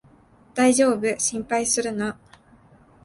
[0.55, 2.17] だいじょうぶ、心配するな